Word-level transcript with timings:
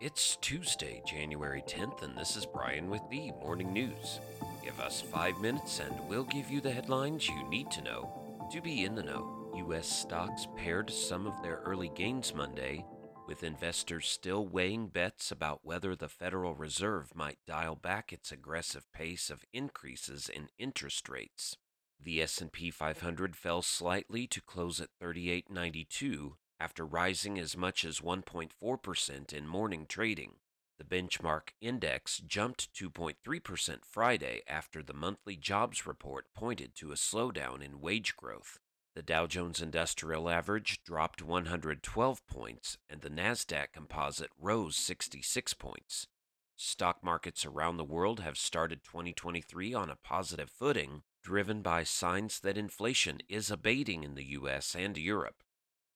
It's 0.00 0.36
Tuesday, 0.36 1.02
January 1.06 1.62
10th, 1.68 2.02
and 2.02 2.16
this 2.16 2.34
is 2.34 2.46
Brian 2.46 2.88
with 2.88 3.02
the 3.10 3.32
Morning 3.32 3.70
News. 3.70 4.18
Give 4.64 4.80
us 4.80 5.02
five 5.02 5.38
minutes 5.42 5.78
and 5.78 5.94
we'll 6.08 6.24
give 6.24 6.48
you 6.48 6.62
the 6.62 6.70
headlines 6.70 7.28
you 7.28 7.46
need 7.50 7.70
to 7.72 7.82
know 7.82 8.48
to 8.50 8.62
be 8.62 8.86
in 8.86 8.94
the 8.94 9.02
know. 9.02 9.52
U.S. 9.58 9.86
stocks 9.86 10.48
pared 10.56 10.88
some 10.88 11.26
of 11.26 11.42
their 11.42 11.56
early 11.66 11.90
gains 11.94 12.34
Monday, 12.34 12.86
with 13.28 13.44
investors 13.44 14.08
still 14.08 14.46
weighing 14.46 14.88
bets 14.88 15.30
about 15.30 15.60
whether 15.64 15.94
the 15.94 16.08
Federal 16.08 16.54
Reserve 16.54 17.14
might 17.14 17.38
dial 17.46 17.76
back 17.76 18.10
its 18.10 18.32
aggressive 18.32 18.90
pace 18.94 19.28
of 19.28 19.44
increases 19.52 20.30
in 20.30 20.48
interest 20.58 21.10
rates. 21.10 21.58
The 22.02 22.22
S&P 22.22 22.70
500 22.70 23.36
fell 23.36 23.60
slightly 23.60 24.26
to 24.28 24.40
close 24.40 24.80
at 24.80 24.88
3892 24.98 26.36
after 26.60 26.84
rising 26.84 27.38
as 27.38 27.56
much 27.56 27.84
as 27.84 28.00
1.4% 28.00 29.32
in 29.32 29.46
morning 29.46 29.86
trading. 29.88 30.34
The 30.78 30.84
benchmark 30.84 31.50
index 31.60 32.18
jumped 32.18 32.72
2.3% 32.74 33.84
Friday 33.84 34.42
after 34.46 34.82
the 34.82 34.94
monthly 34.94 35.36
jobs 35.36 35.86
report 35.86 36.26
pointed 36.34 36.74
to 36.76 36.92
a 36.92 36.96
slowdown 36.96 37.62
in 37.62 37.80
wage 37.80 38.16
growth. 38.16 38.58
The 38.94 39.02
Dow 39.02 39.26
Jones 39.26 39.62
Industrial 39.62 40.28
Average 40.28 40.82
dropped 40.82 41.22
112 41.22 42.26
points 42.26 42.78
and 42.88 43.00
the 43.02 43.10
Nasdaq 43.10 43.72
Composite 43.72 44.30
rose 44.38 44.76
66 44.76 45.54
points. 45.54 46.06
Stock 46.56 47.02
markets 47.02 47.46
around 47.46 47.76
the 47.76 47.84
world 47.84 48.20
have 48.20 48.36
started 48.36 48.84
2023 48.84 49.72
on 49.72 49.90
a 49.90 49.96
positive 49.96 50.50
footing, 50.50 51.02
driven 51.22 51.62
by 51.62 51.84
signs 51.84 52.40
that 52.40 52.58
inflation 52.58 53.18
is 53.28 53.50
abating 53.50 54.02
in 54.02 54.14
the 54.14 54.26
US 54.32 54.74
and 54.74 54.98
Europe. 54.98 55.42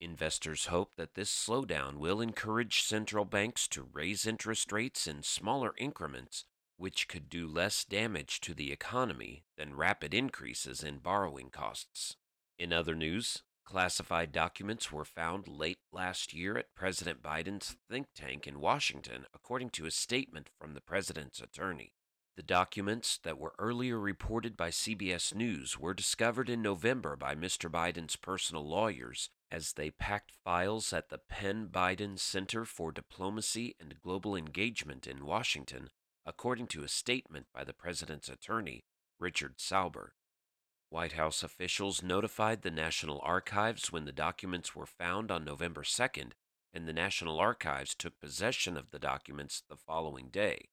Investors 0.00 0.66
hope 0.66 0.92
that 0.96 1.14
this 1.14 1.32
slowdown 1.32 1.96
will 1.96 2.20
encourage 2.20 2.82
central 2.82 3.24
banks 3.24 3.66
to 3.68 3.88
raise 3.92 4.26
interest 4.26 4.70
rates 4.70 5.06
in 5.06 5.22
smaller 5.22 5.74
increments, 5.78 6.44
which 6.76 7.08
could 7.08 7.30
do 7.30 7.46
less 7.46 7.84
damage 7.84 8.40
to 8.42 8.52
the 8.52 8.72
economy 8.72 9.44
than 9.56 9.74
rapid 9.74 10.12
increases 10.12 10.82
in 10.82 10.98
borrowing 10.98 11.48
costs. 11.48 12.16
In 12.58 12.72
other 12.72 12.94
news, 12.94 13.42
classified 13.64 14.32
documents 14.32 14.92
were 14.92 15.04
found 15.04 15.48
late 15.48 15.78
last 15.92 16.34
year 16.34 16.58
at 16.58 16.74
President 16.74 17.22
Biden's 17.22 17.76
think 17.88 18.08
tank 18.14 18.46
in 18.46 18.60
Washington, 18.60 19.24
according 19.34 19.70
to 19.70 19.86
a 19.86 19.90
statement 19.90 20.50
from 20.58 20.74
the 20.74 20.82
president's 20.82 21.40
attorney. 21.40 21.92
The 22.36 22.42
documents 22.42 23.18
that 23.22 23.38
were 23.38 23.54
earlier 23.58 23.98
reported 23.98 24.58
by 24.58 24.68
CBS 24.68 25.34
News 25.34 25.78
were 25.78 25.94
discovered 25.94 26.50
in 26.50 26.60
November 26.60 27.16
by 27.16 27.34
Mr. 27.34 27.70
Biden's 27.70 28.16
personal 28.16 28.68
lawyers 28.68 29.30
as 29.50 29.72
they 29.72 29.90
packed 29.90 30.32
files 30.44 30.92
at 30.92 31.08
the 31.08 31.16
Penn 31.16 31.68
Biden 31.68 32.18
Center 32.18 32.66
for 32.66 32.92
Diplomacy 32.92 33.74
and 33.80 33.98
Global 34.02 34.36
Engagement 34.36 35.06
in 35.06 35.24
Washington, 35.24 35.88
according 36.26 36.66
to 36.68 36.84
a 36.84 36.88
statement 36.88 37.46
by 37.54 37.64
the 37.64 37.72
president's 37.72 38.28
attorney, 38.28 38.84
Richard 39.18 39.54
Sauber. 39.58 40.12
White 40.90 41.12
House 41.12 41.42
officials 41.42 42.02
notified 42.02 42.60
the 42.60 42.70
National 42.70 43.18
Archives 43.24 43.90
when 43.90 44.04
the 44.04 44.12
documents 44.12 44.76
were 44.76 44.84
found 44.84 45.30
on 45.30 45.42
November 45.42 45.84
2nd, 45.84 46.32
and 46.74 46.86
the 46.86 46.92
National 46.92 47.40
Archives 47.40 47.94
took 47.94 48.20
possession 48.20 48.76
of 48.76 48.90
the 48.90 48.98
documents 48.98 49.62
the 49.70 49.76
following 49.76 50.28
day. 50.28 50.68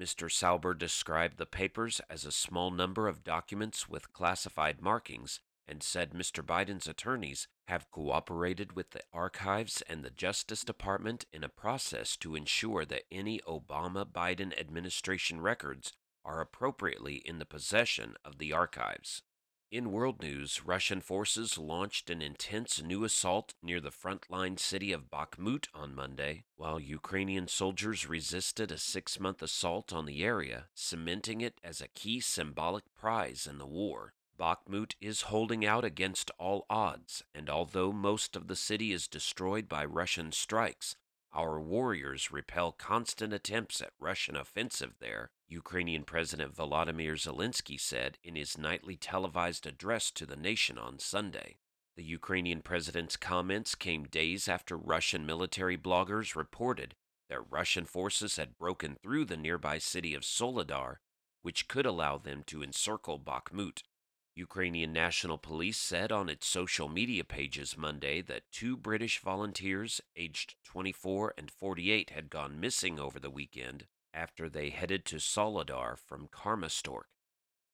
Mr. 0.00 0.32
Sauber 0.32 0.72
described 0.72 1.36
the 1.36 1.44
papers 1.44 2.00
as 2.08 2.24
a 2.24 2.32
small 2.32 2.70
number 2.70 3.06
of 3.06 3.22
documents 3.22 3.86
with 3.86 4.14
classified 4.14 4.80
markings 4.80 5.40
and 5.68 5.82
said 5.82 6.12
Mr. 6.12 6.42
Biden's 6.42 6.88
attorneys 6.88 7.48
have 7.68 7.90
cooperated 7.90 8.74
with 8.74 8.92
the 8.92 9.02
archives 9.12 9.82
and 9.82 10.02
the 10.02 10.10
Justice 10.10 10.64
Department 10.64 11.26
in 11.34 11.44
a 11.44 11.50
process 11.50 12.16
to 12.16 12.34
ensure 12.34 12.86
that 12.86 13.04
any 13.12 13.40
Obama 13.40 14.06
Biden 14.10 14.58
administration 14.58 15.42
records 15.42 15.92
are 16.24 16.40
appropriately 16.40 17.16
in 17.16 17.38
the 17.38 17.44
possession 17.44 18.14
of 18.24 18.38
the 18.38 18.54
archives. 18.54 19.22
In 19.70 19.92
world 19.92 20.20
news, 20.20 20.66
Russian 20.66 21.00
forces 21.00 21.56
launched 21.56 22.10
an 22.10 22.20
intense 22.20 22.82
new 22.82 23.04
assault 23.04 23.54
near 23.62 23.80
the 23.80 23.92
frontline 23.92 24.58
city 24.58 24.90
of 24.90 25.08
Bakhmut 25.12 25.68
on 25.72 25.94
Monday, 25.94 26.42
while 26.56 26.80
Ukrainian 26.80 27.46
soldiers 27.46 28.08
resisted 28.08 28.72
a 28.72 28.78
six 28.78 29.20
month 29.20 29.40
assault 29.42 29.92
on 29.92 30.06
the 30.06 30.24
area, 30.24 30.66
cementing 30.74 31.40
it 31.40 31.60
as 31.62 31.80
a 31.80 31.86
key 31.86 32.18
symbolic 32.18 32.82
prize 32.96 33.46
in 33.46 33.58
the 33.58 33.66
war. 33.66 34.14
Bakhmut 34.36 34.94
is 35.00 35.30
holding 35.30 35.64
out 35.64 35.84
against 35.84 36.32
all 36.36 36.66
odds, 36.68 37.22
and 37.32 37.48
although 37.48 37.92
most 37.92 38.34
of 38.34 38.48
the 38.48 38.56
city 38.56 38.90
is 38.90 39.06
destroyed 39.06 39.68
by 39.68 39.84
Russian 39.84 40.32
strikes, 40.32 40.96
our 41.32 41.60
warriors 41.60 42.32
repel 42.32 42.72
constant 42.72 43.32
attempts 43.32 43.80
at 43.80 43.92
Russian 43.98 44.36
offensive 44.36 44.94
there, 45.00 45.30
Ukrainian 45.48 46.04
President 46.04 46.54
Volodymyr 46.54 47.14
Zelensky 47.14 47.78
said 47.78 48.18
in 48.24 48.36
his 48.36 48.58
nightly 48.58 48.96
televised 48.96 49.66
address 49.66 50.10
to 50.12 50.26
the 50.26 50.36
nation 50.36 50.78
on 50.78 50.98
Sunday. 50.98 51.58
The 51.96 52.04
Ukrainian 52.04 52.62
president's 52.62 53.16
comments 53.16 53.74
came 53.74 54.04
days 54.04 54.48
after 54.48 54.76
Russian 54.76 55.26
military 55.26 55.76
bloggers 55.76 56.34
reported 56.34 56.94
that 57.28 57.50
Russian 57.50 57.84
forces 57.84 58.36
had 58.36 58.58
broken 58.58 58.96
through 59.02 59.24
the 59.26 59.36
nearby 59.36 59.78
city 59.78 60.14
of 60.14 60.24
Soledar, 60.24 61.00
which 61.42 61.68
could 61.68 61.86
allow 61.86 62.18
them 62.18 62.42
to 62.46 62.62
encircle 62.62 63.18
Bakhmut. 63.18 63.82
Ukrainian 64.40 64.90
National 64.90 65.36
Police 65.36 65.76
said 65.76 66.10
on 66.10 66.30
its 66.30 66.46
social 66.46 66.88
media 66.88 67.24
pages 67.24 67.76
Monday 67.76 68.22
that 68.22 68.50
two 68.50 68.74
British 68.74 69.18
volunteers 69.20 70.00
aged 70.16 70.54
24 70.64 71.34
and 71.36 71.50
48 71.50 72.08
had 72.08 72.30
gone 72.30 72.58
missing 72.58 72.98
over 72.98 73.20
the 73.20 73.28
weekend 73.28 73.86
after 74.14 74.48
they 74.48 74.70
headed 74.70 75.04
to 75.04 75.16
Soledar 75.16 75.94
from 75.94 76.26
Kramatorsk. 76.28 77.04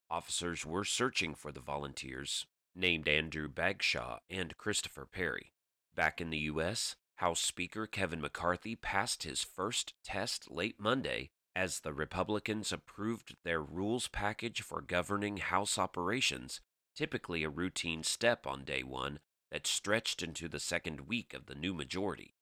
Officers 0.09 0.65
were 0.65 0.83
searching 0.83 1.35
for 1.35 1.53
the 1.53 1.61
volunteers, 1.61 2.47
named 2.75 3.07
Andrew 3.07 3.47
Bagshaw 3.47 4.19
and 4.29 4.57
Christopher 4.57 5.05
Perry. 5.05 5.53
Back 5.95 6.19
in 6.19 6.31
the 6.31 6.51
U.S., 6.51 6.97
House 7.15 7.39
Speaker 7.39 7.87
Kevin 7.87 8.19
McCarthy 8.19 8.75
passed 8.75 9.23
his 9.23 9.41
first 9.41 9.93
test 10.03 10.51
late 10.51 10.79
Monday 10.79 11.31
as 11.57 11.79
the 11.79 11.91
Republicans 11.91 12.71
approved 12.71 13.35
their 13.43 13.63
rules 13.63 14.07
package 14.07 14.61
for 14.61 14.79
governing 14.79 15.37
House 15.37 15.79
operations, 15.79 16.61
typically 16.95 17.43
a 17.43 17.49
routine 17.49 18.03
step 18.03 18.45
on 18.45 18.63
day 18.63 18.83
one 18.83 19.17
that 19.51 19.65
stretched 19.65 20.21
into 20.21 20.47
the 20.47 20.59
second 20.59 21.07
week 21.07 21.33
of 21.33 21.47
the 21.47 21.55
new 21.55 21.73
majority. 21.73 22.35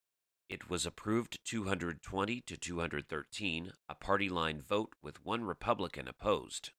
It 0.50 0.68
was 0.68 0.84
approved 0.84 1.38
220 1.46 2.42
to 2.42 2.56
213, 2.58 3.72
a 3.88 3.94
party 3.94 4.28
line 4.28 4.60
vote 4.60 4.92
with 5.02 5.24
one 5.24 5.44
Republican 5.44 6.08
opposed. 6.08 6.72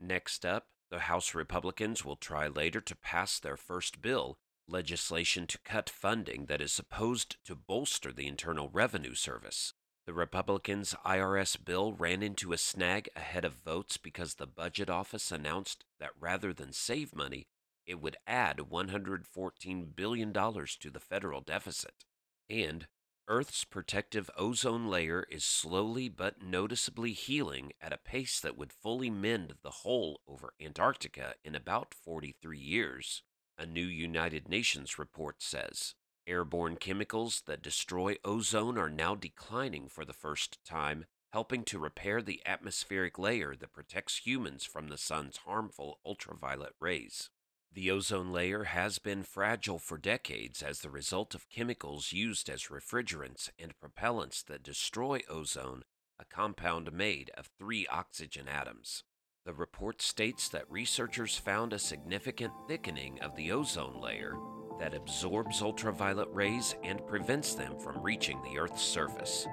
Next 0.00 0.44
up, 0.44 0.66
the 0.90 0.98
House 1.00 1.32
Republicans 1.32 2.04
will 2.04 2.16
try 2.16 2.48
later 2.48 2.80
to 2.80 2.96
pass 2.96 3.38
their 3.38 3.56
first 3.56 4.02
bill, 4.02 4.36
legislation 4.66 5.46
to 5.46 5.58
cut 5.58 5.88
funding 5.88 6.46
that 6.46 6.60
is 6.60 6.72
supposed 6.72 7.36
to 7.44 7.54
bolster 7.54 8.12
the 8.12 8.26
Internal 8.26 8.68
Revenue 8.68 9.14
Service. 9.14 9.74
The 10.06 10.12
Republicans' 10.12 10.94
IRS 11.06 11.62
bill 11.64 11.94
ran 11.94 12.22
into 12.22 12.52
a 12.52 12.58
snag 12.58 13.08
ahead 13.16 13.44
of 13.44 13.54
votes 13.54 13.96
because 13.96 14.34
the 14.34 14.46
Budget 14.46 14.90
Office 14.90 15.32
announced 15.32 15.86
that 15.98 16.10
rather 16.20 16.52
than 16.52 16.74
save 16.74 17.14
money, 17.14 17.46
it 17.86 18.00
would 18.00 18.18
add 18.26 18.58
$114 18.58 19.96
billion 19.96 20.32
to 20.32 20.90
the 20.90 21.00
federal 21.00 21.40
deficit. 21.40 22.04
And 22.50 22.86
Earth's 23.28 23.64
protective 23.64 24.30
ozone 24.36 24.88
layer 24.88 25.26
is 25.30 25.44
slowly 25.44 26.10
but 26.10 26.42
noticeably 26.42 27.12
healing 27.12 27.72
at 27.80 27.92
a 27.92 27.96
pace 27.96 28.38
that 28.40 28.58
would 28.58 28.72
fully 28.72 29.08
mend 29.08 29.54
the 29.62 29.70
hole 29.70 30.20
over 30.28 30.52
Antarctica 30.60 31.34
in 31.42 31.54
about 31.54 31.94
43 31.94 32.58
years, 32.58 33.22
a 33.56 33.64
new 33.64 33.86
United 33.86 34.50
Nations 34.50 34.98
report 34.98 35.42
says. 35.42 35.94
Airborne 36.26 36.76
chemicals 36.76 37.42
that 37.46 37.62
destroy 37.62 38.16
ozone 38.24 38.78
are 38.78 38.88
now 38.88 39.14
declining 39.14 39.88
for 39.88 40.04
the 40.04 40.12
first 40.12 40.58
time, 40.64 41.04
helping 41.32 41.64
to 41.64 41.78
repair 41.78 42.22
the 42.22 42.40
atmospheric 42.46 43.18
layer 43.18 43.54
that 43.54 43.72
protects 43.72 44.18
humans 44.18 44.64
from 44.64 44.88
the 44.88 44.96
sun's 44.96 45.38
harmful 45.38 46.00
ultraviolet 46.04 46.74
rays. 46.80 47.30
The 47.72 47.90
ozone 47.90 48.32
layer 48.32 48.64
has 48.64 48.98
been 48.98 49.24
fragile 49.24 49.78
for 49.78 49.98
decades 49.98 50.62
as 50.62 50.80
the 50.80 50.90
result 50.90 51.34
of 51.34 51.50
chemicals 51.50 52.12
used 52.12 52.48
as 52.48 52.68
refrigerants 52.68 53.50
and 53.58 53.74
propellants 53.76 54.44
that 54.44 54.62
destroy 54.62 55.20
ozone, 55.28 55.82
a 56.18 56.24
compound 56.24 56.92
made 56.92 57.30
of 57.36 57.50
three 57.58 57.86
oxygen 57.88 58.48
atoms. 58.48 59.02
The 59.44 59.52
report 59.52 60.00
states 60.00 60.48
that 60.50 60.70
researchers 60.70 61.36
found 61.36 61.72
a 61.72 61.78
significant 61.78 62.52
thickening 62.68 63.20
of 63.20 63.34
the 63.36 63.50
ozone 63.50 64.00
layer 64.00 64.36
that 64.78 64.94
absorbs 64.94 65.62
ultraviolet 65.62 66.28
rays 66.32 66.74
and 66.82 67.06
prevents 67.06 67.54
them 67.54 67.78
from 67.78 68.02
reaching 68.02 68.40
the 68.42 68.58
Earth's 68.58 68.82
surface. 68.82 69.46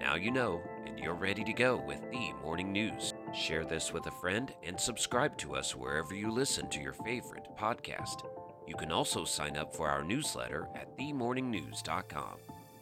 Now 0.00 0.14
you 0.14 0.30
know, 0.30 0.60
and 0.86 0.98
you're 0.98 1.14
ready 1.14 1.44
to 1.44 1.52
go 1.52 1.76
with 1.76 2.00
the 2.10 2.32
morning 2.42 2.72
news. 2.72 3.14
Share 3.34 3.64
this 3.64 3.92
with 3.92 4.06
a 4.06 4.10
friend 4.10 4.52
and 4.62 4.78
subscribe 4.78 5.36
to 5.38 5.54
us 5.54 5.74
wherever 5.74 6.14
you 6.14 6.30
listen 6.30 6.68
to 6.70 6.80
your 6.80 6.92
favorite 6.92 7.48
podcast. 7.58 8.26
You 8.66 8.74
can 8.74 8.92
also 8.92 9.24
sign 9.24 9.56
up 9.56 9.74
for 9.74 9.88
our 9.88 10.02
newsletter 10.02 10.68
at 10.74 10.96
themorningnews.com. 10.98 12.36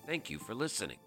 Thank 0.07 0.31
you 0.31 0.39
for 0.39 0.55
listening. 0.55 0.99